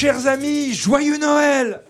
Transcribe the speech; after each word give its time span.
Chers 0.00 0.26
amis, 0.28 0.72
joyeux 0.72 1.18
Noël 1.18 1.82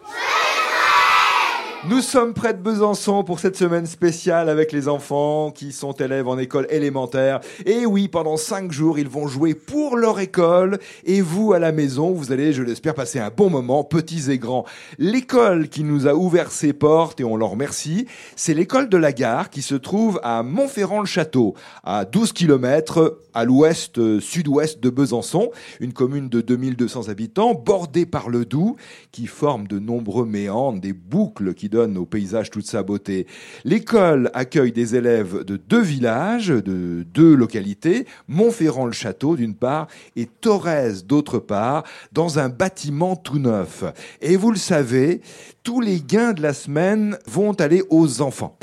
nous 1.88 2.02
sommes 2.02 2.34
près 2.34 2.52
de 2.52 2.58
Besançon 2.58 3.24
pour 3.24 3.40
cette 3.40 3.56
semaine 3.56 3.86
spéciale 3.86 4.50
avec 4.50 4.70
les 4.70 4.86
enfants 4.86 5.50
qui 5.50 5.72
sont 5.72 5.92
élèves 5.92 6.28
en 6.28 6.36
école 6.36 6.66
élémentaire. 6.68 7.40
Et 7.64 7.86
oui, 7.86 8.06
pendant 8.08 8.36
cinq 8.36 8.70
jours, 8.70 8.98
ils 8.98 9.08
vont 9.08 9.28
jouer 9.28 9.54
pour 9.54 9.96
leur 9.96 10.20
école. 10.20 10.78
Et 11.04 11.22
vous, 11.22 11.54
à 11.54 11.58
la 11.58 11.72
maison, 11.72 12.12
vous 12.12 12.32
allez, 12.32 12.52
je 12.52 12.62
l'espère, 12.62 12.94
passer 12.94 13.18
un 13.18 13.30
bon 13.34 13.48
moment, 13.48 13.82
petits 13.82 14.30
et 14.30 14.38
grands. 14.38 14.66
L'école 14.98 15.70
qui 15.70 15.82
nous 15.82 16.06
a 16.06 16.14
ouvert 16.14 16.52
ses 16.52 16.74
portes, 16.74 17.18
et 17.20 17.24
on 17.24 17.36
leur 17.36 17.50
remercie, 17.50 18.06
c'est 18.36 18.52
l'école 18.52 18.90
de 18.90 18.98
la 18.98 19.12
gare 19.12 19.48
qui 19.48 19.62
se 19.62 19.74
trouve 19.74 20.20
à 20.22 20.42
Montferrand-le-Château, 20.42 21.54
à 21.82 22.04
12 22.04 22.32
km 22.32 23.20
à 23.32 23.44
l'ouest, 23.44 23.98
euh, 23.98 24.20
sud-ouest 24.20 24.80
de 24.80 24.90
Besançon, 24.90 25.50
une 25.78 25.92
commune 25.92 26.28
de 26.28 26.42
2200 26.42 27.08
habitants, 27.08 27.54
bordée 27.54 28.04
par 28.04 28.28
le 28.28 28.44
Doubs, 28.44 28.76
qui 29.12 29.26
forme 29.26 29.66
de 29.66 29.78
nombreux 29.78 30.26
méandres, 30.26 30.80
des 30.80 30.92
boucles 30.92 31.54
qui 31.54 31.69
donnent 31.70 31.96
au 31.96 32.04
paysage 32.04 32.50
toute 32.50 32.66
sa 32.66 32.82
beauté. 32.82 33.26
L'école 33.64 34.30
accueille 34.34 34.72
des 34.72 34.96
élèves 34.96 35.44
de 35.44 35.56
deux 35.56 35.80
villages, 35.80 36.48
de 36.48 37.06
deux 37.14 37.34
localités, 37.34 38.06
Montferrand-le-Château 38.28 39.36
d'une 39.36 39.54
part 39.54 39.86
et 40.16 40.26
Torres 40.26 41.02
d'autre 41.06 41.38
part, 41.38 41.84
dans 42.12 42.38
un 42.38 42.48
bâtiment 42.48 43.16
tout 43.16 43.38
neuf. 43.38 43.84
Et 44.20 44.36
vous 44.36 44.50
le 44.50 44.58
savez, 44.58 45.22
tous 45.62 45.80
les 45.80 46.00
gains 46.00 46.32
de 46.32 46.42
la 46.42 46.52
semaine 46.52 47.16
vont 47.26 47.52
aller 47.52 47.82
aux 47.88 48.20
enfants 48.20 48.58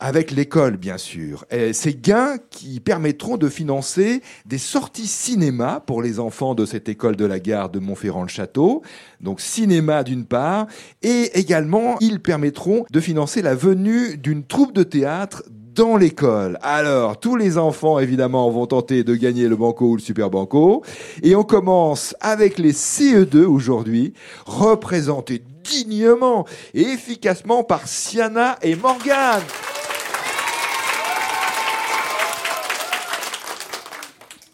avec 0.00 0.30
l'école, 0.30 0.76
bien 0.76 0.98
sûr. 0.98 1.44
Et 1.50 1.72
ces 1.72 1.94
gains 1.94 2.38
qui 2.50 2.80
permettront 2.80 3.36
de 3.36 3.48
financer 3.48 4.22
des 4.46 4.58
sorties 4.58 5.06
cinéma 5.06 5.82
pour 5.86 6.02
les 6.02 6.18
enfants 6.18 6.54
de 6.54 6.64
cette 6.64 6.88
école 6.88 7.16
de 7.16 7.26
la 7.26 7.38
gare 7.38 7.68
de 7.68 7.78
Montferrand-le-Château. 7.78 8.82
Donc 9.20 9.40
cinéma 9.40 10.02
d'une 10.02 10.24
part, 10.24 10.66
et 11.02 11.38
également 11.38 11.96
ils 12.00 12.20
permettront 12.20 12.84
de 12.90 13.00
financer 13.00 13.42
la 13.42 13.54
venue 13.54 14.16
d'une 14.16 14.44
troupe 14.44 14.72
de 14.72 14.82
théâtre 14.82 15.44
dans 15.74 15.96
l'école. 15.96 16.58
Alors, 16.62 17.20
tous 17.20 17.36
les 17.36 17.56
enfants, 17.56 17.98
évidemment, 17.98 18.50
vont 18.50 18.66
tenter 18.66 19.04
de 19.04 19.14
gagner 19.14 19.48
le 19.48 19.56
banco 19.56 19.90
ou 19.90 19.96
le 19.96 20.02
super 20.02 20.28
banco. 20.28 20.82
Et 21.22 21.36
on 21.36 21.44
commence 21.44 22.16
avec 22.20 22.58
les 22.58 22.72
CE2 22.72 23.44
aujourd'hui, 23.44 24.14
représentés 24.46 25.42
dignement 25.62 26.46
et 26.74 26.82
efficacement 26.82 27.62
par 27.62 27.86
Siana 27.86 28.58
et 28.62 28.74
Morgane. 28.74 29.42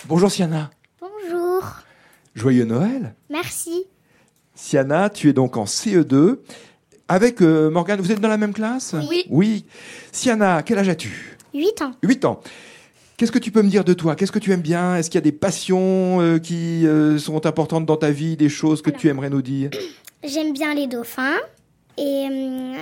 Bonjour 0.08 0.30
Siana. 0.30 0.70
Bonjour. 1.00 1.64
Joyeux 2.36 2.64
Noël. 2.64 3.16
Merci. 3.28 3.86
Siana, 4.54 5.10
tu 5.10 5.28
es 5.28 5.32
donc 5.32 5.56
en 5.56 5.64
CE2. 5.64 6.38
Avec 7.08 7.42
euh, 7.42 7.70
Morgane, 7.70 8.00
vous 8.00 8.12
êtes 8.12 8.20
dans 8.20 8.28
la 8.28 8.36
même 8.36 8.52
classe? 8.52 8.94
Oui. 9.08 9.24
Oui. 9.30 9.64
Siana, 10.12 10.62
quel 10.62 10.78
âge 10.78 10.88
as-tu? 10.88 11.36
8 11.54 11.82
ans. 11.82 11.92
8 12.04 12.24
ans. 12.24 12.40
Qu'est-ce 13.16 13.32
que 13.32 13.40
tu 13.40 13.50
peux 13.50 13.62
me 13.62 13.68
dire 13.68 13.82
de 13.82 13.94
toi? 13.94 14.14
Qu'est-ce 14.14 14.30
que 14.30 14.38
tu 14.38 14.52
aimes 14.52 14.60
bien? 14.60 14.96
Est-ce 14.96 15.10
qu'il 15.10 15.18
y 15.18 15.22
a 15.22 15.22
des 15.22 15.32
passions 15.32 16.20
euh, 16.20 16.38
qui 16.38 16.86
euh, 16.86 17.18
sont 17.18 17.44
importantes 17.44 17.84
dans 17.84 17.96
ta 17.96 18.12
vie, 18.12 18.36
des 18.36 18.48
choses 18.48 18.82
que 18.82 18.90
tu 18.90 19.08
aimerais 19.08 19.30
nous 19.30 19.42
dire? 19.42 19.70
J'aime 20.24 20.52
bien 20.52 20.72
les 20.74 20.86
dauphins 20.86 21.38
et 21.98 22.26
hum, 22.28 22.76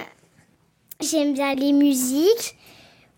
j'aime 1.01 1.35
bien 1.35 1.55
les 1.55 1.73
musiques. 1.73 2.57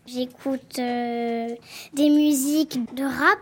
J'écoute 0.05 0.79
euh, 0.79 1.47
des 1.93 2.09
musiques 2.09 2.79
de 2.95 3.03
rap. 3.03 3.39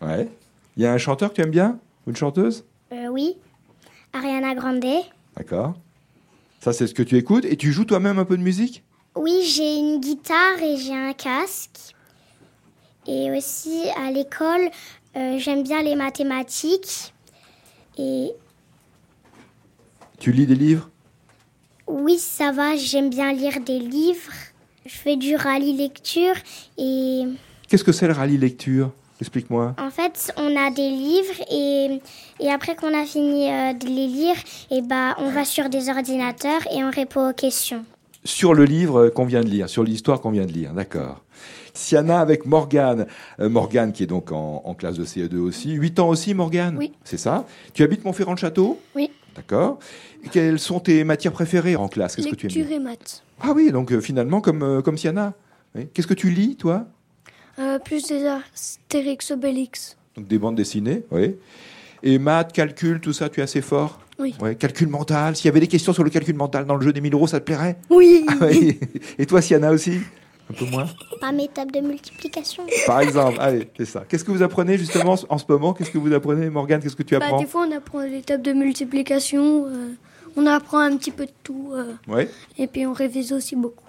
Ouais. 0.00 0.28
Il 0.76 0.82
y 0.82 0.86
a 0.86 0.92
un 0.92 0.98
chanteur 0.98 1.30
que 1.30 1.34
tu 1.36 1.40
aimes 1.42 1.50
bien 1.50 1.78
Ou 2.06 2.10
une 2.10 2.16
chanteuse? 2.16 2.64
Euh, 2.92 3.08
oui. 3.08 3.36
Ariana 4.12 4.54
Grande. 4.54 4.84
D'accord. 5.36 5.74
Ça, 6.60 6.72
c'est 6.72 6.86
ce 6.86 6.94
que 6.94 7.02
tu 7.02 7.16
écoutes. 7.16 7.44
Et 7.44 7.56
tu 7.56 7.72
joues 7.72 7.84
toi-même 7.84 8.18
un 8.18 8.24
peu 8.24 8.36
de 8.36 8.42
musique? 8.42 8.82
Oui, 9.16 9.42
j'ai 9.44 9.76
une 9.76 10.00
guitare 10.00 10.62
et 10.62 10.76
j'ai 10.76 10.94
un 10.94 11.12
casque. 11.12 11.94
Et 13.06 13.30
aussi 13.36 13.82
à 13.96 14.10
l'école, 14.10 14.70
euh, 15.16 15.38
j'aime 15.38 15.62
bien 15.62 15.82
les 15.82 15.96
mathématiques. 15.96 17.12
Et 17.98 18.32
Tu 20.18 20.32
lis 20.32 20.46
des 20.46 20.54
livres? 20.54 20.90
Oui, 21.86 22.18
ça 22.18 22.52
va, 22.52 22.76
j'aime 22.76 23.10
bien 23.10 23.32
lire 23.32 23.60
des 23.60 23.78
livres. 23.78 24.32
Je 24.86 24.94
fais 24.94 25.16
du 25.16 25.34
rallye 25.36 25.76
lecture 25.76 26.34
et 26.78 27.24
Qu'est-ce 27.68 27.84
que 27.84 27.92
c'est 27.92 28.06
le 28.06 28.12
rallye 28.12 28.38
lecture? 28.38 28.92
Explique-moi. 29.20 29.74
En 29.78 29.90
fait, 29.90 30.32
on 30.36 30.56
a 30.56 30.70
des 30.70 30.88
livres 30.88 31.40
et, 31.50 32.00
et 32.40 32.50
après 32.50 32.74
qu'on 32.74 32.98
a 32.98 33.04
fini 33.04 33.50
euh, 33.50 33.72
de 33.74 33.86
les 33.86 34.06
lire, 34.06 34.36
et 34.70 34.80
bah, 34.82 35.14
on 35.18 35.30
va 35.30 35.44
sur 35.44 35.68
des 35.68 35.88
ordinateurs 35.90 36.62
et 36.74 36.82
on 36.82 36.90
répond 36.90 37.28
aux 37.30 37.34
questions. 37.34 37.84
Sur 38.24 38.54
le 38.54 38.64
livre 38.64 39.08
qu'on 39.08 39.24
vient 39.26 39.42
de 39.42 39.48
lire, 39.48 39.68
sur 39.68 39.82
l'histoire 39.82 40.20
qu'on 40.20 40.30
vient 40.30 40.46
de 40.46 40.52
lire, 40.52 40.72
d'accord. 40.72 41.22
Siana 41.74 42.20
avec 42.20 42.46
Morgane. 42.46 43.06
Euh, 43.40 43.48
Morgane 43.48 43.92
qui 43.92 44.02
est 44.02 44.06
donc 44.06 44.32
en, 44.32 44.62
en 44.64 44.74
classe 44.74 44.96
de 44.96 45.04
CE2 45.04 45.36
aussi. 45.38 45.72
8 45.72 46.00
ans 46.00 46.08
aussi, 46.08 46.34
Morgane 46.34 46.76
Oui. 46.76 46.92
C'est 47.04 47.16
ça? 47.18 47.46
Tu 47.74 47.82
habites 47.82 48.04
Montferrand-le-Château 48.04 48.78
Oui. 48.96 49.10
D'accord. 49.36 49.78
Quelles 50.32 50.58
sont 50.58 50.80
tes 50.80 51.04
matières 51.04 51.32
préférées 51.32 51.76
en 51.76 51.88
classe? 51.88 52.16
Qu'est-ce 52.16 52.28
que 52.28 52.34
tu 52.34 52.46
aimes 52.46 52.52
Lecture 52.54 52.76
et 52.76 52.80
maths. 52.80 53.22
Ah 53.40 53.52
oui, 53.54 53.70
donc 53.70 53.92
euh, 53.92 54.00
finalement 54.00 54.40
comme, 54.40 54.62
euh, 54.62 54.82
comme 54.82 54.98
Siana. 54.98 55.34
Oui. 55.74 55.88
Qu'est-ce 55.94 56.08
que 56.08 56.14
tu 56.14 56.30
lis, 56.30 56.56
toi? 56.56 56.86
Euh, 57.60 57.78
plus 57.78 58.06
des 58.06 58.26
Astérix 58.26 59.30
Obélix. 59.30 59.96
Donc 60.16 60.26
des 60.26 60.38
bandes 60.38 60.56
dessinées, 60.56 61.02
oui. 61.10 61.36
Et 62.02 62.18
maths, 62.18 62.52
calcul, 62.52 63.00
tout 63.00 63.12
ça, 63.12 63.28
tu 63.28 63.40
es 63.40 63.42
assez 63.42 63.60
fort 63.60 64.00
Oui. 64.18 64.34
Ouais, 64.40 64.54
calcul 64.54 64.88
mental. 64.88 65.36
S'il 65.36 65.46
y 65.46 65.48
avait 65.50 65.60
des 65.60 65.66
questions 65.66 65.92
sur 65.92 66.02
le 66.02 66.08
calcul 66.10 66.34
mental 66.34 66.64
dans 66.64 66.76
le 66.76 66.82
jeu 66.84 66.92
des 66.92 67.00
1000 67.02 67.12
euros, 67.12 67.26
ça 67.26 67.38
te 67.40 67.44
plairait 67.44 67.76
Oui. 67.90 68.24
Ah 68.40 68.46
oui. 68.46 68.78
Et 69.18 69.26
toi, 69.26 69.42
Siana 69.42 69.70
aussi 69.70 69.98
Un 70.50 70.54
peu 70.54 70.64
moins 70.64 70.86
Pas 71.20 71.32
mes 71.32 71.48
tables 71.48 71.72
de 71.72 71.80
multiplication. 71.80 72.64
Par 72.86 73.00
exemple, 73.00 73.36
allez, 73.38 73.68
c'est 73.76 73.84
ça. 73.84 74.04
Qu'est-ce 74.08 74.24
que 74.24 74.30
vous 74.30 74.42
apprenez 74.42 74.78
justement 74.78 75.16
en 75.28 75.36
ce 75.38 75.44
moment? 75.46 75.74
Qu'est-ce 75.74 75.90
que 75.90 75.98
vous 75.98 76.12
apprenez, 76.14 76.48
Morgane? 76.48 76.80
Qu'est-ce 76.82 76.96
que 76.96 77.02
tu 77.02 77.14
Bah, 77.18 77.26
apprends 77.26 77.40
des 77.40 77.46
fois, 77.46 77.66
on 77.68 77.76
apprend 77.76 78.00
les 78.00 78.22
tables 78.22 78.42
de 78.42 78.52
multiplication. 78.54 79.66
euh, 79.66 79.88
on 80.36 80.46
apprend 80.46 80.78
un 80.78 80.96
petit 80.96 81.10
peu 81.10 81.26
de 81.26 81.32
tout. 81.42 81.72
euh, 81.74 81.92
Oui, 82.08 82.22
et 82.56 82.66
puis, 82.68 82.86
on 82.86 82.92
révise 82.94 83.32
aussi 83.34 83.56
beaucoup. 83.56 83.84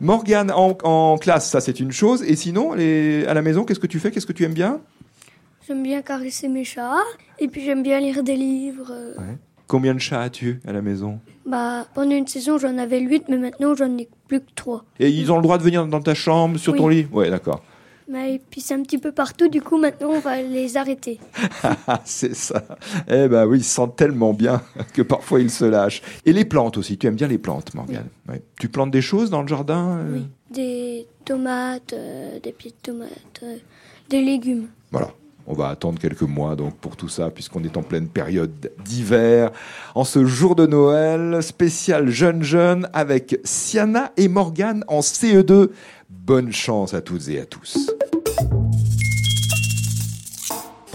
Morgane, 0.00 0.50
en, 0.50 0.76
en 0.82 1.16
classe, 1.18 1.50
ça 1.50 1.60
c'est 1.60 1.80
une 1.80 1.92
chose. 1.92 2.22
Et 2.22 2.36
sinon, 2.36 2.72
les- 2.74 3.24
à 3.26 3.34
la 3.34 3.42
maison, 3.42 3.64
qu'est-ce 3.64 3.80
que 3.80 3.86
tu 3.86 3.98
fais? 4.00 4.10
Qu'est-ce 4.10 4.26
que 4.26 4.32
tu 4.32 4.44
aimes 4.44 4.54
bien? 4.54 4.80
J'aime 5.66 5.82
bien 5.82 6.02
caresser 6.02 6.48
mes 6.48 6.64
chats. 6.64 6.96
Et 7.38 7.48
puis, 7.48 7.62
j'aime 7.64 7.82
bien 7.82 8.00
lire 8.00 8.22
des 8.22 8.36
livres. 8.36 8.90
euh. 8.90 9.14
Combien 9.68 9.94
de 9.94 10.00
chats 10.00 10.20
as-tu 10.20 10.60
à 10.66 10.72
la 10.72 10.82
maison? 10.82 11.20
Bah, 11.46 11.86
pendant 11.94 12.10
une 12.14 12.26
saison, 12.26 12.58
j'en 12.58 12.76
avais 12.78 13.00
8, 13.00 13.24
mais 13.28 13.38
maintenant, 13.38 13.74
j'en 13.74 13.96
ai 13.96 14.08
plus 14.28 14.40
que 14.40 14.50
3. 14.54 14.84
Et 15.00 15.08
ils 15.08 15.30
ont 15.32 15.36
le 15.36 15.42
droit 15.42 15.56
de 15.58 15.62
venir 15.62 15.86
dans 15.86 16.00
ta 16.02 16.14
chambre, 16.14 16.58
sur 16.58 16.72
Oui. 16.74 16.78
ton 16.78 16.88
lit? 16.88 17.06
Ouais, 17.12 17.30
d'accord. 17.30 17.62
Mais 18.12 18.34
et 18.34 18.38
puis, 18.38 18.60
c'est 18.60 18.74
un 18.74 18.82
petit 18.82 18.98
peu 18.98 19.10
partout. 19.10 19.48
Du 19.48 19.62
coup, 19.62 19.78
maintenant, 19.78 20.10
on 20.10 20.20
va 20.20 20.42
les 20.42 20.76
arrêter. 20.76 21.18
C'est 22.04 22.34
ça. 22.34 22.62
Eh 23.08 23.26
ben 23.26 23.46
oui, 23.46 23.60
ils 23.60 23.64
se 23.64 23.74
sentent 23.74 23.96
tellement 23.96 24.34
bien 24.34 24.60
que 24.92 25.00
parfois 25.00 25.40
ils 25.40 25.50
se 25.50 25.64
lâchent. 25.64 26.02
Et 26.26 26.34
les 26.34 26.44
plantes 26.44 26.76
aussi, 26.76 26.98
tu 26.98 27.06
aimes 27.06 27.14
bien 27.14 27.28
les 27.28 27.38
plantes, 27.38 27.74
Morgane 27.74 28.08
Ouais. 28.28 28.42
Tu 28.60 28.68
plantes 28.68 28.90
des 28.90 29.00
choses 29.00 29.30
dans 29.30 29.40
le 29.40 29.48
jardin 29.48 29.98
euh 29.98 30.16
Oui. 30.16 30.26
Des 30.50 31.06
tomates, 31.24 31.94
euh, 31.94 32.38
des 32.40 32.52
pieds 32.52 32.72
de 32.72 32.76
tomates, 32.82 33.40
euh, 33.42 33.56
des 34.10 34.20
légumes. 34.20 34.66
Voilà. 34.90 35.08
On 35.46 35.54
va 35.54 35.68
attendre 35.68 35.98
quelques 35.98 36.22
mois 36.22 36.54
donc 36.54 36.76
pour 36.76 36.96
tout 36.96 37.08
ça, 37.08 37.30
puisqu'on 37.30 37.64
est 37.64 37.76
en 37.76 37.82
pleine 37.82 38.08
période 38.08 38.70
d'hiver. 38.84 39.50
En 39.94 40.04
ce 40.04 40.24
jour 40.24 40.54
de 40.54 40.66
Noël, 40.66 41.42
spécial 41.42 42.10
jeune 42.10 42.42
jeune 42.42 42.88
avec 42.92 43.40
Siana 43.42 44.12
et 44.16 44.28
Morgane 44.28 44.84
en 44.86 45.00
CE2. 45.00 45.70
Bonne 46.10 46.52
chance 46.52 46.94
à 46.94 47.00
toutes 47.00 47.28
et 47.28 47.40
à 47.40 47.46
tous. 47.46 47.91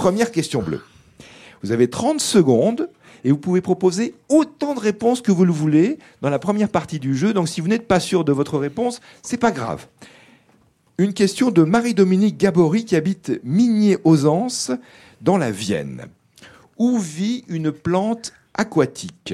Première 0.08 0.32
question 0.32 0.62
bleue. 0.62 0.80
Vous 1.64 1.74
avez 1.74 1.90
30 1.90 2.22
secondes 2.22 2.90
et 3.26 3.30
vous 3.30 3.38
pouvez 3.38 3.60
proposer 3.60 4.16
autant 4.30 4.74
de 4.74 4.80
réponses 4.80 5.20
que 5.20 5.34
vous 5.34 5.44
le 5.44 5.52
voulez 5.52 6.00
dans 6.22 6.30
la 6.30 6.40
première 6.40 6.70
partie 6.70 6.98
du 6.98 7.14
jeu. 7.14 7.34
Donc 7.34 7.50
si 7.50 7.60
vous 7.60 7.68
n'êtes 7.68 7.90
pas 7.90 8.00
sûr 8.00 8.24
de 8.24 8.32
votre 8.32 8.58
réponse, 8.58 9.02
c'est 9.22 9.36
pas 9.36 9.52
grave. 9.52 9.86
Une 10.98 11.14
question 11.14 11.52
de 11.52 11.62
Marie-Dominique 11.64 12.38
Gabory 12.38 12.86
qui 12.86 12.96
habite 12.96 13.42
Migné-aux-Anses 13.44 14.72
dans 15.20 15.38
la 15.38 15.52
Vienne. 15.52 16.06
Où 16.78 17.00
vit 17.00 17.44
une 17.50 17.74
plante 17.74 18.32
aquatique? 18.54 19.34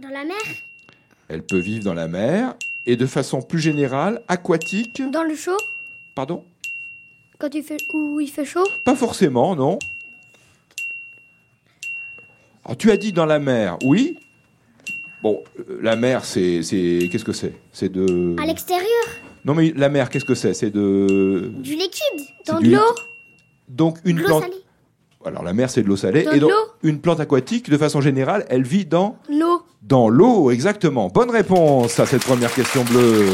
Dans 0.00 0.10
la 0.10 0.24
mer 0.24 0.36
Elle 1.26 1.42
peut 1.42 1.58
vivre 1.58 1.82
dans 1.82 1.94
la 1.94 2.06
mer 2.06 2.54
et 2.86 2.94
de 2.94 3.06
façon 3.06 3.42
plus 3.42 3.58
générale 3.58 4.22
aquatique? 4.28 5.02
Dans 5.10 5.24
le 5.24 5.34
chaud, 5.34 5.58
Pardon? 6.14 6.44
Quand 7.42 7.52
il 7.56 7.64
fait, 7.64 7.78
où 7.92 8.20
il 8.20 8.30
fait 8.30 8.44
chaud, 8.44 8.62
Pas 8.84 8.94
forcément, 8.94 9.56
non. 9.56 9.76
Alors, 12.64 12.76
tu 12.76 12.88
as 12.92 12.96
dit 12.96 13.12
dans 13.12 13.26
la 13.26 13.40
mer, 13.40 13.76
oui. 13.82 14.16
Bon, 15.24 15.42
euh, 15.58 15.80
la 15.82 15.96
mer, 15.96 16.24
c'est, 16.24 16.62
c'est, 16.62 17.08
qu'est-ce 17.10 17.24
que 17.24 17.32
c'est? 17.32 17.52
C'est 17.72 17.88
de. 17.90 18.36
À 18.40 18.46
l'extérieur 18.46 18.86
Non, 19.44 19.54
mais 19.54 19.72
la 19.74 19.88
mer, 19.88 20.08
qu'est-ce 20.08 20.24
que 20.24 20.36
c'est? 20.36 20.54
C'est 20.54 20.70
de. 20.70 21.50
Du 21.56 21.72
liquide 21.72 22.28
dans 22.46 22.60
de 22.60 22.70
l'eau. 22.70 22.94
Donc 23.68 23.98
une 24.04 24.18
De 24.18 24.22
plante. 24.22 24.44
salée 24.44 24.62
Alors 25.24 25.42
la 25.42 25.52
mer, 25.52 25.68
c'est 25.68 25.82
de 25.82 25.88
l'eau 25.88 25.96
salée. 25.96 26.22
Dans 26.22 26.32
et 26.32 26.38
donc, 26.38 26.50
l'eau 26.50 26.56
une 26.84 27.00
plante 27.00 27.18
aquatique, 27.18 27.70
de 27.70 27.76
façon 27.76 28.00
générale, 28.00 28.46
elle 28.50 28.62
vit 28.62 28.84
dans 28.84 29.16
L'eau. 29.28 29.62
dans 29.82 30.08
l'eau, 30.08 30.52
exactement. 30.52 31.08
Bonne 31.08 31.30
réponse 31.30 31.98
à 31.98 32.06
cette 32.06 32.22
première 32.22 32.54
question 32.54 32.84
bleue. 32.84 33.30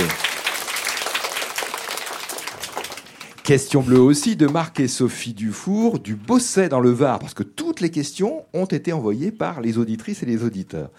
Question 3.49 3.81
bleue 3.81 3.99
aussi 3.99 4.37
de 4.37 4.47
Marc 4.47 4.79
et 4.79 4.89
Sophie 4.89 5.33
Dufour 5.33 6.01
du 6.01 6.17
Bosset 6.17 6.69
dans 6.69 6.81
le 6.81 6.91
Var, 6.91 7.19
parce 7.19 7.33
que 7.33 7.43
toutes 7.43 7.81
les 7.81 7.91
questions 7.91 8.45
ont 8.53 8.67
été 8.67 8.93
envoyées 8.93 9.33
par 9.33 9.63
les 9.63 9.79
auditrices 9.79 10.23
et 10.23 10.27
les 10.27 10.45
auditeurs. 10.45 10.91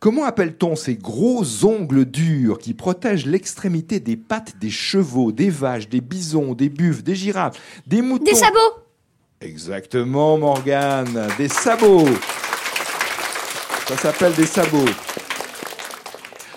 Comment 0.00 0.24
appelle-t-on 0.24 0.74
ces 0.74 0.94
gros 0.94 1.44
ongles 1.66 2.06
durs 2.06 2.56
qui 2.56 2.72
protègent 2.72 3.26
l'extrémité 3.26 4.00
des 4.00 4.16
pattes 4.16 4.54
des 4.58 4.70
chevaux, 4.70 5.32
des 5.32 5.50
vaches, 5.50 5.90
des 5.90 6.00
bisons, 6.00 6.54
des 6.54 6.70
buffles, 6.70 7.02
des 7.02 7.14
girafes, 7.14 7.60
des 7.86 8.00
moutons? 8.00 8.24
Des 8.24 8.34
sabots. 8.34 8.80
Exactement, 9.42 10.38
Morgane. 10.38 11.28
Des 11.36 11.50
sabots. 11.50 12.08
Ça 13.86 13.98
s'appelle 13.98 14.32
des 14.32 14.46
sabots. 14.46 14.88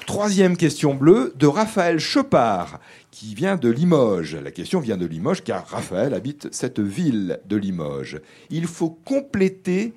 Troisième 0.06 0.56
question 0.56 0.96
bleue 0.96 1.34
de 1.36 1.46
Raphaël 1.46 2.00
Chopard, 2.00 2.80
qui 3.20 3.36
vient 3.36 3.58
de 3.58 3.68
Limoges. 3.70 4.36
La 4.38 4.50
question 4.52 4.80
vient 4.80 4.96
de 4.96 5.06
Limoges 5.06 5.44
car 5.44 5.68
Raphaël 5.68 6.14
habite 6.14 6.48
cette 6.54 6.80
ville 6.80 7.42
de 7.46 7.58
Limoges. 7.58 8.22
Il 8.50 8.66
faut 8.66 8.92
compléter 8.92 9.94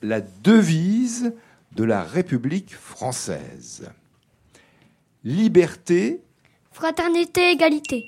la 0.00 0.22
devise 0.22 1.34
de 1.76 1.84
la 1.84 2.02
République 2.02 2.74
française. 2.74 3.90
Liberté, 5.24 6.22
Fraternité, 6.72 7.50
égalité. 7.52 8.06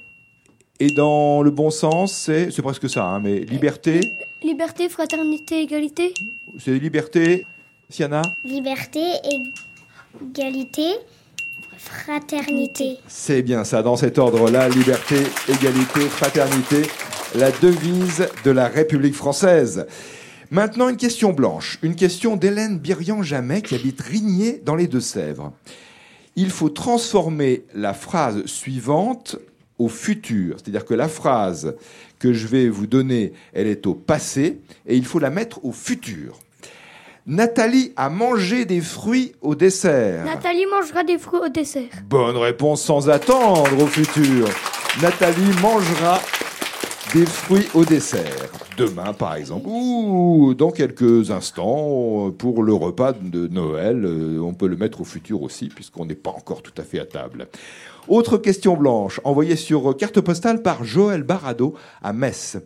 et 0.79 0.91
dans 0.93 1.43
le 1.43 1.51
bon 1.51 1.69
sens, 1.71 2.13
c'est 2.15 2.51
c'est 2.51 2.63
presque 2.63 2.89
ça, 2.89 3.05
hein, 3.05 3.21
mais 3.21 3.41
liberté, 3.41 4.01
Liberté, 4.43 4.89
fraternité, 4.89 5.61
égalité. 5.61 6.15
c'est 6.59 6.79
liberté. 6.79 7.45
Siana? 7.91 8.23
Liberté, 8.45 9.03
égalité, 10.23 10.89
fraternité. 11.81 12.99
C'est 13.09 13.43
bien 13.43 13.65
ça, 13.65 13.83
dans 13.83 13.97
cet 13.97 14.19
ordre-là, 14.19 14.69
liberté, 14.69 15.17
égalité, 15.49 16.01
fraternité, 16.01 16.83
la 17.35 17.51
devise 17.51 18.29
de 18.45 18.51
la 18.51 18.69
République 18.69 19.15
française. 19.15 19.87
Maintenant, 20.51 20.89
une 20.89 20.99
question 20.99 21.33
blanche, 21.33 21.79
une 21.83 21.97
question 21.97 22.37
d'Hélène 22.37 22.79
Birian-Jamet 22.79 23.63
qui 23.63 23.75
habite 23.75 24.01
Rigné 24.03 24.61
dans 24.65 24.75
les 24.75 24.89
Deux-Sèvres. 24.89 25.53
Il 26.37 26.51
faut 26.51 26.69
transformer 26.69 27.65
la 27.75 27.95
phrase 27.95 28.45
suivante 28.45 29.37
au 29.79 29.89
futur, 29.89 30.57
c'est-à-dire 30.59 30.85
que 30.85 30.95
la 30.95 31.09
phrase 31.09 31.75
que 32.19 32.35
je 32.35 32.47
vais 32.47 32.69
vous 32.69 32.87
donner, 32.87 33.33
elle 33.55 33.67
est 33.67 33.87
au 33.87 33.95
passé 33.95 34.61
et 34.87 34.97
il 34.97 35.07
faut 35.07 35.19
la 35.19 35.31
mettre 35.31 35.65
au 35.65 35.73
futur. 35.73 36.39
Nathalie 37.27 37.93
a 37.97 38.09
mangé 38.09 38.65
des 38.65 38.81
fruits 38.81 39.33
au 39.43 39.55
dessert. 39.55 40.25
Nathalie 40.25 40.67
mangera 40.67 41.05
des 41.05 41.19
fruits 41.19 41.41
au 41.45 41.49
dessert. 41.49 41.91
Bonne 42.09 42.37
réponse 42.37 42.83
sans 42.83 43.11
attendre 43.11 43.83
au 43.83 43.87
futur. 43.87 44.49
Nathalie 45.03 45.53
mangera 45.61 46.19
des 47.13 47.27
fruits 47.27 47.69
au 47.75 47.85
dessert. 47.85 48.49
Demain, 48.79 49.13
par 49.13 49.35
exemple, 49.35 49.67
ou 49.69 50.55
dans 50.57 50.71
quelques 50.71 51.31
instants, 51.31 52.31
pour 52.31 52.63
le 52.63 52.73
repas 52.73 53.13
de 53.13 53.47
Noël. 53.49 54.05
Euh, 54.05 54.41
On 54.41 54.55
peut 54.55 54.69
le 54.69 54.77
mettre 54.77 55.03
au 55.03 55.05
futur 55.05 55.43
aussi, 55.43 55.69
puisqu'on 55.69 56.07
n'est 56.07 56.15
pas 56.15 56.31
encore 56.31 56.63
tout 56.63 56.73
à 56.79 56.83
fait 56.83 57.01
à 57.01 57.05
table. 57.05 57.49
Autre 58.09 58.39
question 58.39 58.77
blanche, 58.77 59.21
envoyée 59.25 59.57
sur 59.57 59.95
carte 59.97 60.21
postale 60.23 60.63
par 60.63 60.85
Joël 60.85 61.23
Barado 61.23 61.75
à 62.03 62.15
Metz. 62.15 62.57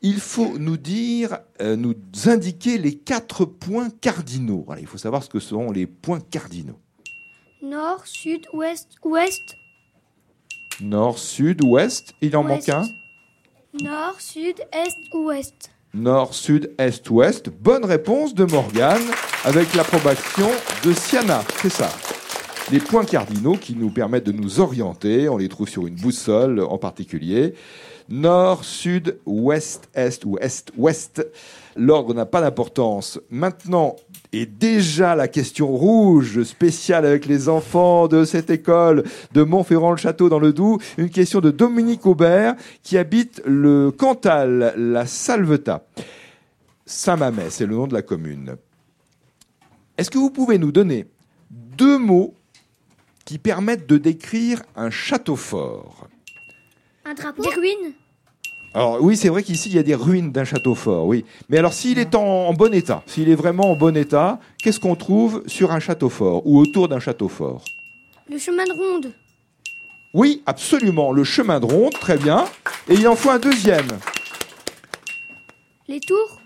Il 0.00 0.20
faut 0.20 0.58
nous 0.58 0.76
dire, 0.76 1.38
euh, 1.60 1.74
nous 1.76 1.94
indiquer 2.26 2.78
les 2.78 2.96
quatre 2.96 3.44
points 3.44 3.90
cardinaux. 3.90 4.62
Voilà, 4.66 4.80
il 4.80 4.86
faut 4.86 4.98
savoir 4.98 5.24
ce 5.24 5.28
que 5.28 5.40
sont 5.40 5.72
les 5.72 5.86
points 5.86 6.20
cardinaux. 6.20 6.78
Nord, 7.62 8.06
sud, 8.06 8.46
ouest, 8.52 8.88
ouest. 9.04 9.56
Nord, 10.80 11.18
sud, 11.18 11.64
ouest. 11.64 12.14
Il 12.20 12.36
en 12.36 12.44
Ouest. 12.46 12.68
manque 12.68 12.78
un. 12.84 12.84
Nord, 13.82 14.20
sud, 14.20 14.60
est, 14.72 15.14
ouest. 15.16 15.70
Nord, 15.94 16.32
sud, 16.34 16.72
est, 16.78 17.10
ouest. 17.10 17.48
Bonne 17.48 17.84
réponse 17.84 18.34
de 18.34 18.44
Morgane 18.44 19.02
avec 19.44 19.74
l'approbation 19.74 20.48
de 20.84 20.92
Siana. 20.92 21.42
C'est 21.60 21.70
ça. 21.70 21.90
Les 22.70 22.80
points 22.80 23.06
cardinaux 23.06 23.54
qui 23.54 23.74
nous 23.74 23.88
permettent 23.88 24.26
de 24.26 24.32
nous 24.32 24.60
orienter, 24.60 25.26
on 25.30 25.38
les 25.38 25.48
trouve 25.48 25.70
sur 25.70 25.86
une 25.86 25.94
boussole 25.94 26.60
en 26.60 26.76
particulier. 26.76 27.54
Nord, 28.10 28.62
sud, 28.62 29.18
ouest, 29.24 29.88
est 29.94 30.22
ou 30.26 30.36
est, 30.36 30.70
ouest. 30.76 31.26
L'ordre 31.76 32.12
n'a 32.12 32.26
pas 32.26 32.42
d'importance. 32.42 33.20
Maintenant, 33.30 33.96
et 34.34 34.44
déjà 34.44 35.16
la 35.16 35.28
question 35.28 35.68
rouge 35.68 36.42
spéciale 36.42 37.06
avec 37.06 37.24
les 37.24 37.48
enfants 37.48 38.06
de 38.06 38.26
cette 38.26 38.50
école 38.50 39.04
de 39.32 39.42
Montferrand-le-Château 39.42 40.28
dans 40.28 40.38
le 40.38 40.52
Doubs, 40.52 40.78
une 40.98 41.08
question 41.08 41.40
de 41.40 41.50
Dominique 41.50 42.04
Aubert 42.04 42.54
qui 42.82 42.98
habite 42.98 43.40
le 43.46 43.90
Cantal, 43.90 44.74
la 44.76 45.06
Salvetat. 45.06 45.86
Saint-Mamet, 46.84 47.48
c'est 47.48 47.66
le 47.66 47.76
nom 47.76 47.86
de 47.86 47.94
la 47.94 48.02
commune. 48.02 48.56
Est-ce 49.96 50.10
que 50.10 50.18
vous 50.18 50.30
pouvez 50.30 50.58
nous 50.58 50.72
donner 50.72 51.06
deux 51.50 51.96
mots 51.98 52.34
qui 53.28 53.36
permettent 53.36 53.86
de 53.86 53.98
décrire 53.98 54.62
un 54.74 54.88
château 54.88 55.36
fort 55.36 56.08
Un 57.04 57.12
drapeau 57.12 57.42
Des 57.42 57.50
ruines? 57.50 57.92
alors 58.72 59.02
oui, 59.02 59.18
c'est 59.18 59.28
vrai 59.28 59.42
qu'ici 59.42 59.68
il 59.68 59.74
y 59.76 59.78
a 59.78 59.82
des 59.82 59.94
ruines 59.94 60.32
d'un 60.32 60.44
château 60.44 60.74
fort, 60.74 61.04
oui. 61.06 61.26
Mais 61.50 61.58
alors 61.58 61.74
s'il 61.74 61.98
est 61.98 62.14
en, 62.14 62.22
en 62.48 62.54
bon 62.54 62.72
état, 62.72 63.02
s'il 63.06 63.28
est 63.28 63.34
vraiment 63.34 63.70
en 63.70 63.76
bon 63.76 63.94
état, 63.98 64.40
qu'est-ce 64.62 64.80
qu'on 64.80 64.96
trouve 64.96 65.42
sur 65.46 65.72
un 65.72 65.78
château 65.80 66.08
fort 66.08 66.40
ou 66.46 66.58
autour 66.58 66.88
d'un 66.88 67.00
château 67.00 67.28
fort? 67.28 67.62
Le 68.30 68.38
chemin 68.38 68.64
de 68.64 68.72
ronde. 68.72 69.12
Oui, 70.14 70.42
absolument, 70.46 71.12
le 71.12 71.22
chemin 71.24 71.60
de 71.60 71.66
ronde, 71.66 71.92
très 72.00 72.16
bien. 72.16 72.46
Et 72.88 72.94
il 72.94 73.06
en 73.08 73.14
faut 73.14 73.28
un 73.28 73.38
deuxième. 73.38 73.88
Les 75.86 76.00
tours? 76.00 76.40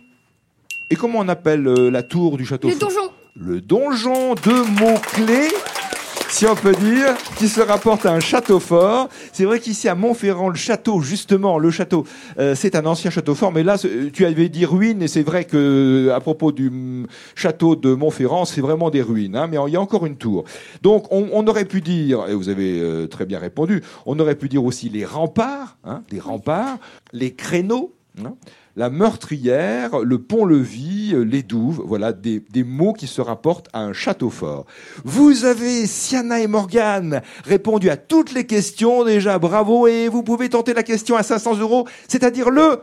Et 0.91 0.97
comment 0.97 1.21
on 1.21 1.29
appelle 1.29 1.65
euh, 1.69 1.91
la 1.93 2.03
tour 2.03 2.37
du 2.39 2.45
château 2.45 2.69
Le 2.69 2.75
fort? 2.75 2.89
donjon. 2.89 3.11
Le 3.37 3.61
donjon, 3.61 4.35
deux 4.35 4.65
mots 4.65 4.99
clés, 5.13 5.49
si 6.33 6.47
on 6.47 6.55
peut 6.55 6.73
dire, 6.73 7.15
qui 7.37 7.47
se 7.47 7.61
rapportent 7.61 8.07
à 8.07 8.13
un 8.13 8.19
château 8.19 8.59
fort. 8.59 9.11
C'est 9.35 9.45
vrai 9.45 9.61
qu'ici 9.61 9.87
à 9.87 9.95
Montferrand, 9.95 10.49
le 10.49 10.55
château, 10.55 11.03
justement, 11.03 11.59
le 11.59 11.71
château, 11.71 12.07
euh, 12.39 12.55
c'est 12.55 12.75
un 12.75 12.87
ancien 12.87 13.11
château 13.11 13.35
fort. 13.35 13.53
Mais 13.53 13.63
là, 13.63 13.77
c'est- 13.77 14.11
tu 14.13 14.25
avais 14.25 14.49
dit 14.49 14.65
ruine, 14.65 15.03
et 15.03 15.09
c'est 15.09 15.23
vrai 15.23 15.45
que 15.45 16.11
à 16.13 16.21
propos 16.21 16.51
du 16.51 16.71
mm, 16.71 17.07
château 17.35 17.77
de 17.77 17.93
Montferrand, 17.93 18.47
c'est 18.47 18.63
vraiment 18.63 18.89
des 18.89 19.03
ruines. 19.03 19.37
hein, 19.37 19.47
mais 19.47 19.59
il 19.69 19.73
y 19.73 19.77
a 19.77 19.81
encore 19.81 20.07
une 20.07 20.17
tour. 20.17 20.45
Donc, 20.81 21.05
on, 21.11 21.47
aurait 21.47 21.67
pu 21.67 21.83
dire, 21.83 22.25
et 22.29 22.35
vous 22.35 22.49
avez 22.49 22.81
euh, 22.81 23.07
très 23.07 23.27
bien 23.27 23.39
répondu, 23.39 23.83
on 24.07 24.19
aurait 24.19 24.35
pu 24.37 24.49
dire 24.49 24.65
aussi 24.65 24.89
les 24.89 25.05
remparts, 25.05 25.77
hein, 25.85 26.03
les 26.11 26.19
remparts, 26.19 26.79
les 27.13 27.35
créneaux. 27.35 27.93
hein, 28.25 28.35
la 28.77 28.89
meurtrière, 28.91 29.99
le 30.01 30.19
pont-levis, 30.19 31.13
euh, 31.15 31.23
les 31.23 31.43
douves, 31.43 31.83
voilà 31.85 32.13
des, 32.13 32.41
des 32.41 32.65
mots 32.65 32.93
qui 32.93 33.07
se 33.07 33.21
rapportent 33.21 33.69
à 33.73 33.81
un 33.81 33.93
château 33.93 34.31
fort. 34.31 34.65
Vous 35.05 35.45
avez, 35.45 35.87
Siana 35.87 36.41
et 36.41 36.47
Morgane, 36.47 37.23
répondu 37.45 37.91
à 37.91 37.97
toutes 37.97 38.33
les 38.33 38.47
questions 38.47 39.05
déjà, 39.05 39.39
bravo, 39.39 39.87
et 39.87 40.09
vous 40.09 40.23
pouvez 40.23 40.49
tenter 40.49 40.73
la 40.75 40.83
question 40.83 41.17
à 41.17 41.23
500 41.23 41.59
euros, 41.59 41.87
c'est-à-dire 42.09 42.51
le... 42.51 42.81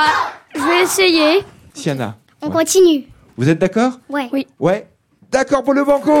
Ah, 0.00 0.32
je 0.54 0.60
vais 0.60 0.82
essayer. 0.82 1.44
Siana. 1.74 2.16
On 2.42 2.48
ouais. 2.48 2.52
continue. 2.52 3.04
Vous 3.36 3.48
êtes 3.48 3.58
d'accord? 3.58 3.92
Ouais. 4.08 4.28
Oui. 4.32 4.46
Ouais. 4.58 4.88
D'accord 5.30 5.62
pour 5.62 5.74
le 5.74 5.84
banco 5.84 6.12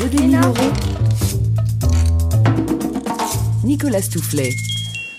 jeu 0.00 0.08
des 0.08 0.22
1000 0.22 0.36
euros. 0.36 0.54
Nicolas 3.64 4.00
Toufflet. 4.00 4.48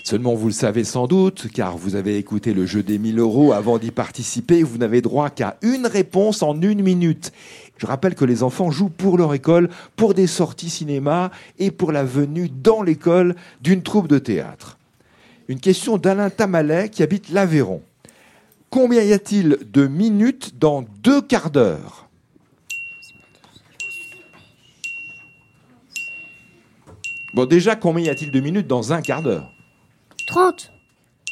Seulement, 0.02 0.34
vous 0.34 0.48
le 0.48 0.52
savez 0.52 0.82
sans 0.82 1.06
doute, 1.06 1.46
car 1.54 1.76
vous 1.76 1.94
avez 1.94 2.18
écouté 2.18 2.52
le 2.52 2.66
jeu 2.66 2.82
des 2.82 2.98
1000 2.98 3.20
euros 3.20 3.52
avant 3.52 3.78
d'y 3.78 3.92
participer, 3.92 4.64
vous 4.64 4.78
n'avez 4.78 5.00
droit 5.00 5.30
qu'à 5.30 5.56
une 5.62 5.86
réponse 5.86 6.42
en 6.42 6.60
une 6.60 6.82
minute. 6.82 7.30
Je 7.78 7.86
rappelle 7.86 8.16
que 8.16 8.24
les 8.24 8.42
enfants 8.42 8.72
jouent 8.72 8.88
pour 8.88 9.18
leur 9.18 9.34
école, 9.34 9.70
pour 9.94 10.14
des 10.14 10.26
sorties 10.26 10.70
cinéma 10.70 11.30
et 11.60 11.70
pour 11.70 11.92
la 11.92 12.02
venue 12.02 12.48
dans 12.48 12.82
l'école 12.82 13.36
d'une 13.60 13.82
troupe 13.82 14.08
de 14.08 14.18
théâtre. 14.18 14.78
Une 15.46 15.60
question 15.60 15.96
d'Alain 15.96 16.30
Tamalet 16.30 16.88
qui 16.88 17.04
habite 17.04 17.30
l'Aveyron. 17.30 17.82
Combien 18.68 19.02
y 19.02 19.12
a-t-il 19.12 19.58
de 19.72 19.86
minutes 19.86 20.58
dans 20.58 20.84
deux 21.04 21.22
quarts 21.22 21.50
d'heure? 21.50 22.08
Bon, 27.34 27.46
déjà, 27.46 27.76
combien 27.76 28.04
y 28.04 28.08
a-t-il 28.10 28.30
de 28.30 28.40
minutes 28.40 28.66
dans 28.66 28.92
un 28.92 29.00
quart 29.00 29.22
d'heure 29.22 29.50
30. 30.26 30.70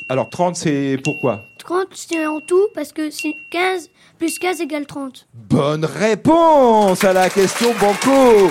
Alors 0.08 0.30
30, 0.30 0.56
c'est 0.56 0.98
pourquoi 1.04 1.42
30, 1.58 1.88
c'est 1.92 2.26
en 2.26 2.40
tout 2.40 2.68
parce 2.74 2.92
que 2.92 3.10
c'est 3.10 3.34
15 3.50 3.90
plus 4.18 4.38
15 4.38 4.62
égale 4.62 4.86
30. 4.86 5.28
Bonne 5.34 5.84
réponse 5.84 7.04
à 7.04 7.12
la 7.12 7.28
question 7.28 7.68
Banco. 7.78 8.50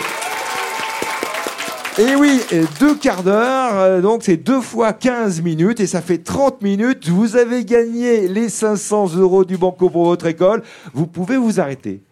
Et 1.98 2.15
oui, 2.15 2.39
et 2.51 2.62
deux 2.79 2.96
quarts 2.96 3.24
d'heure, 3.24 3.75
euh, 3.75 4.01
donc 4.01 4.24
c'est 4.24 4.38
deux 4.38 4.62
fois 4.62 4.94
15 4.94 5.41
minutes 5.41 5.79
et 5.79 5.88
ça 5.88 6.01
fait 6.01 6.20
30 6.20 6.62
minutes. 6.62 7.10
Vous 7.10 7.36
avez 7.36 7.65
gagné 7.65 8.27
les 8.27 8.48
500 8.48 9.15
euros 9.15 9.44
du 9.44 9.58
Banco 9.58 9.89
pour 9.89 10.06
votre 10.06 10.27
école. 10.27 10.63
Vous 10.94 11.08
pouvez 11.08 11.36
vous 11.36 11.60
arrêter. 11.60 12.03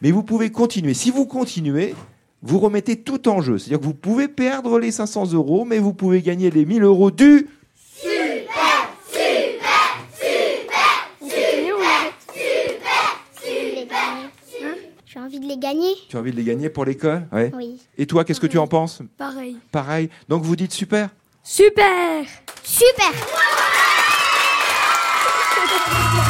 Mais 0.00 0.10
vous 0.10 0.22
pouvez 0.22 0.50
continuer. 0.50 0.94
Si 0.94 1.10
vous 1.10 1.26
continuez, 1.26 1.94
vous 2.42 2.58
remettez 2.58 3.02
tout 3.02 3.28
en 3.28 3.40
jeu. 3.40 3.58
C'est-à-dire 3.58 3.80
que 3.80 3.84
vous 3.84 3.94
pouvez 3.94 4.28
perdre 4.28 4.78
les 4.78 4.90
500 4.90 5.32
euros, 5.32 5.64
mais 5.64 5.78
vous 5.78 5.92
pouvez 5.92 6.22
gagner 6.22 6.50
les 6.50 6.64
1000 6.64 6.82
euros 6.82 7.10
du... 7.10 7.48
Les 8.02 8.46
gagner. 13.86 14.28
Hein 14.62 14.74
J'ai 15.06 15.20
envie 15.20 15.40
de 15.40 15.46
les 15.46 15.58
gagner. 15.58 15.92
Tu 16.08 16.16
as 16.16 16.20
envie 16.20 16.32
de 16.32 16.36
les 16.36 16.44
gagner 16.44 16.70
pour 16.70 16.84
l'école 16.84 17.26
ouais. 17.32 17.52
Oui. 17.54 17.78
Et 17.98 18.06
toi, 18.06 18.24
qu'est-ce 18.24 18.40
que 18.40 18.46
tu 18.46 18.58
en 18.58 18.66
penses? 18.66 19.02
Pareil. 19.18 19.56
Pareil. 19.70 20.08
Donc 20.28 20.42
vous 20.42 20.56
dites 20.56 20.72
super? 20.72 21.10
Super 21.42 22.24
Super 22.62 23.12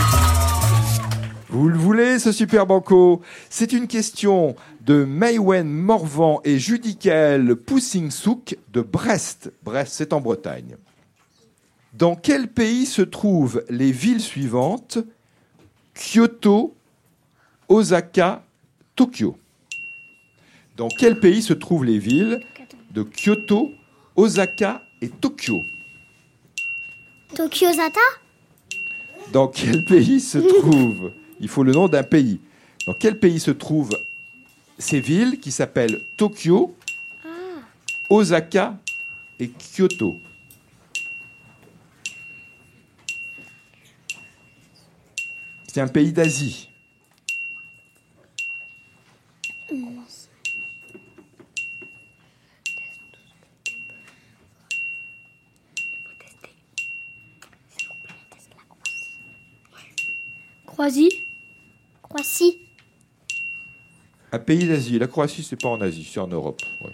Vous 1.53 1.69
le 1.69 1.77
voulez, 1.77 2.21
ce 2.21 2.31
super 2.31 2.65
banco? 2.65 3.23
C'est 3.49 3.73
une 3.73 3.89
question 3.89 4.55
de 4.83 5.03
Maywen 5.03 5.69
Morvan 5.69 6.41
et 6.45 6.61
Judicaël 6.61 7.57
Poussing-Souk 7.57 8.57
de 8.73 8.83
Brest. 8.83 9.53
Brest, 9.65 9.95
c'est 9.97 10.13
en 10.13 10.21
Bretagne. 10.21 10.77
Dans 11.93 12.15
quel 12.15 12.47
pays 12.47 12.87
se 12.87 13.03
trouvent 13.03 13.65
les 13.69 13.91
villes 13.91 14.21
suivantes? 14.21 14.99
Kyoto, 15.93 16.77
Osaka, 17.69 18.45
Tokyo. 18.95 19.37
Dans 20.77 20.89
quel 20.89 21.19
pays 21.19 21.43
se 21.43 21.53
trouvent 21.53 21.85
les 21.85 21.99
villes 21.99 22.39
de 22.93 23.03
Kyoto, 23.03 23.71
Osaka 24.15 24.83
et 25.03 25.09
Tokyo? 25.09 25.63
Tokyo 27.35 27.73
Zata 27.73 28.01
Dans 29.33 29.49
quel 29.49 29.85
pays 29.85 30.21
se 30.21 30.39
trouve 30.39 31.11
Il 31.41 31.49
faut 31.49 31.65
le 31.65 31.73
nom 31.73 31.89
d'un 31.89 32.03
pays. 32.03 32.39
Dans 32.87 32.95
quel 32.95 33.19
pays 33.19 33.41
se 33.41 33.51
trouvent 33.51 33.99
ces 34.79 35.01
villes 35.01 35.41
qui 35.41 35.51
s'appellent 35.51 36.01
Tokyo, 36.17 36.77
Osaka 38.09 38.79
et 39.39 39.49
Kyoto? 39.51 40.19
C'est 45.67 45.81
un 45.81 45.89
pays 45.89 46.13
d'Asie. 46.13 46.69
Croatie 60.67 61.30
Croatie 62.11 62.59
Un 64.33 64.39
pays 64.41 64.67
d'Asie. 64.67 64.99
La 64.99 65.07
Croatie, 65.07 65.43
c'est 65.43 65.61
pas 65.61 65.69
en 65.69 65.81
Asie, 65.81 66.09
c'est 66.13 66.19
en 66.21 66.27
Europe. 66.27 66.61
ouais. 66.85 66.91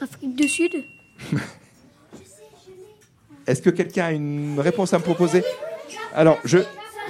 Afrique 0.00 0.36
du 0.36 0.46
Sud 0.46 0.84
Est-ce 3.46 3.62
que 3.62 3.70
quelqu'un 3.70 4.04
a 4.06 4.12
une 4.12 4.60
réponse 4.60 4.92
à 4.92 4.98
me 4.98 5.02
proposer? 5.02 5.42
Alors, 6.14 6.38
je, 6.44 6.58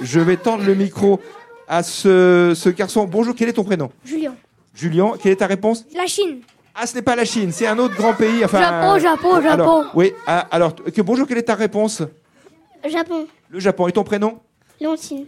je 0.01 0.19
vais 0.21 0.37
tendre 0.37 0.63
le 0.63 0.75
micro 0.75 1.19
à 1.67 1.83
ce, 1.83 2.53
ce 2.55 2.69
garçon. 2.69 3.05
Bonjour, 3.05 3.35
quel 3.35 3.49
est 3.49 3.53
ton 3.53 3.65
prénom? 3.65 3.91
Julien. 4.05 4.33
Julien, 4.73 5.13
quelle 5.21 5.33
est 5.33 5.37
ta 5.37 5.47
réponse? 5.47 5.83
La 5.93 6.05
Chine 6.07 6.39
Ah, 6.75 6.87
ce 6.87 6.95
n'est 6.95 7.01
pas 7.01 7.15
la 7.17 7.25
Chine, 7.25 7.51
c'est 7.51 7.67
un 7.67 7.77
autre 7.79 7.95
grand 7.95 8.13
pays. 8.13 8.45
Enfin, 8.45 8.59
Japon, 8.61 8.99
Japon, 8.99 9.33
alors, 9.33 9.57
Japon. 9.57 9.85
Oui, 9.95 10.13
ah, 10.27 10.47
alors, 10.51 10.73
que, 10.75 11.01
bonjour, 11.01 11.27
quelle 11.27 11.39
est 11.39 11.43
ta 11.43 11.55
réponse? 11.55 12.01
Japon 12.87 13.27
Le 13.49 13.59
Japon. 13.59 13.87
Et 13.89 13.91
ton 13.91 14.03
prénom? 14.05 14.39
Lentine 14.81 15.25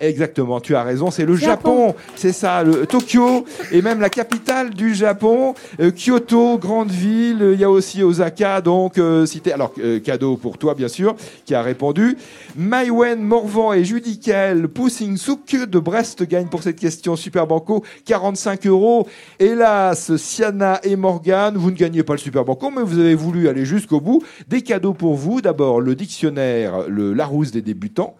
Exactement, 0.00 0.60
tu 0.60 0.74
as 0.74 0.82
raison, 0.82 1.10
c'est 1.10 1.26
le 1.26 1.36
Japon, 1.36 1.88
Japon. 1.88 1.94
c'est 2.16 2.32
ça, 2.32 2.62
le 2.62 2.86
Tokyo 2.86 3.44
et 3.70 3.82
même 3.82 4.00
la 4.00 4.08
capitale 4.08 4.70
du 4.70 4.94
Japon, 4.94 5.54
euh, 5.78 5.90
Kyoto, 5.90 6.56
grande 6.56 6.90
ville, 6.90 7.42
euh, 7.42 7.52
il 7.52 7.60
y 7.60 7.64
a 7.64 7.70
aussi 7.70 8.02
Osaka, 8.02 8.62
donc 8.62 8.96
euh, 8.96 9.26
cité, 9.26 9.52
alors 9.52 9.74
euh, 9.78 10.00
cadeau 10.00 10.38
pour 10.38 10.56
toi 10.56 10.74
bien 10.74 10.88
sûr, 10.88 11.16
qui 11.44 11.54
a 11.54 11.60
répondu. 11.60 12.16
Maïwen 12.56 13.20
Morvan 13.20 13.74
et 13.74 13.84
Judicaël 13.84 14.68
Poussing-Souk 14.68 15.68
de 15.68 15.78
Brest 15.78 16.26
gagnent 16.26 16.48
pour 16.48 16.62
cette 16.62 16.78
question 16.78 17.14
Super 17.14 17.46
Banco 17.46 17.84
45 18.06 18.66
euros. 18.68 19.06
Hélas, 19.38 20.16
Siana 20.16 20.80
et 20.82 20.96
Morgane, 20.96 21.58
vous 21.58 21.70
ne 21.70 21.76
gagnez 21.76 22.02
pas 22.04 22.14
le 22.14 22.18
Super 22.18 22.46
Banco, 22.46 22.70
mais 22.74 22.82
vous 22.82 22.98
avez 22.98 23.14
voulu 23.14 23.48
aller 23.48 23.66
jusqu'au 23.66 24.00
bout. 24.00 24.22
Des 24.48 24.62
cadeaux 24.62 24.94
pour 24.94 25.14
vous, 25.14 25.42
d'abord 25.42 25.82
le 25.82 25.94
dictionnaire, 25.94 26.88
le 26.88 27.12
Larousse 27.12 27.50
des 27.50 27.60
débutants. 27.62 28.16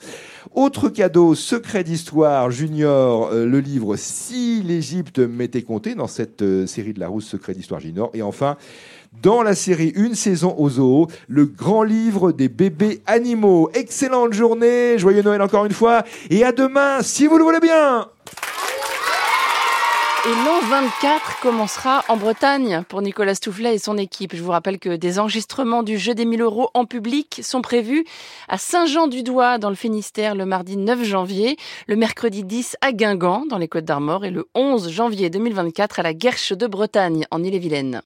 Autre 0.54 0.88
cadeau, 0.88 1.35
secret 1.35 1.85
d'histoire 1.85 2.50
junior, 2.50 3.30
euh, 3.32 3.47
le 3.47 3.61
livre 3.61 3.97
Si 3.97 4.62
l'Égypte 4.62 5.18
m'était 5.18 5.62
compté 5.62 5.94
dans 5.94 6.06
cette 6.06 6.42
euh, 6.42 6.66
série 6.66 6.92
de 6.92 7.00
la 7.00 7.09
Rousse 7.09 7.26
secret 7.26 7.52
d'histoire 7.52 7.80
junior. 7.80 8.11
Et 8.14 8.23
enfin, 8.23 8.56
dans 9.23 9.42
la 9.42 9.54
série 9.54 9.92
Une 9.94 10.14
saison 10.14 10.54
au 10.56 10.70
zoo, 10.70 11.09
le 11.28 11.44
grand 11.44 11.82
livre 11.82 12.32
des 12.32 12.49
bébés 12.49 13.02
animaux. 13.06 13.70
Excellente 13.75 14.32
journée, 14.32 14.99
joyeux 14.99 15.23
Noël 15.23 15.42
encore 15.42 15.66
une 15.66 15.73
fois, 15.73 16.04
et 16.30 16.44
à 16.44 16.52
demain 16.52 17.02
si 17.02 17.26
vous 17.26 17.37
le 17.37 17.44
voulez 17.44 17.61
bien. 17.61 18.09
Et 20.27 20.35
l'an 20.45 20.61
24 20.61 21.41
commencera 21.41 22.05
en 22.09 22.19
Bretagne 22.19 22.85
pour 22.91 23.00
Nicolas 23.00 23.35
Stoufflet 23.35 23.77
et 23.77 23.79
son 23.79 23.97
équipe. 23.97 24.37
Je 24.37 24.43
vous 24.43 24.50
rappelle 24.50 24.79
que 24.79 24.97
des 24.97 25.19
enregistrements 25.19 25.83
du 25.83 25.97
jeu 25.97 26.15
des 26.15 26.27
1000 26.27 26.43
euros 26.43 26.69
en 26.75 26.85
public 26.85 27.41
sont 27.43 27.62
prévus 27.62 28.05
à 28.47 28.59
Saint-Jean-du-Doigt 28.59 29.57
dans 29.57 29.71
le 29.71 29.77
Finistère 29.77 30.35
le 30.35 30.45
mardi 30.45 30.77
9 30.77 31.05
janvier, 31.05 31.57
le 31.87 31.97
mercredi 31.97 32.45
10 32.45 32.77
à 32.83 32.93
Guingamp 32.93 33.47
dans 33.47 33.57
les 33.57 33.67
Côtes 33.67 33.87
d'Armor 33.87 34.27
et 34.27 34.31
le 34.31 34.47
11 34.55 34.91
janvier 34.91 35.31
2024 35.31 36.00
à 36.00 36.03
la 36.03 36.12
Guerche 36.12 36.53
de 36.53 36.67
Bretagne 36.67 37.25
en 37.31 37.43
Ille-et-Vilaine. 37.43 37.99